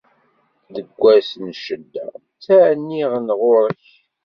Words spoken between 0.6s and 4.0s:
Deg wass n ccedda, ttɛenniɣ-n ɣur-k.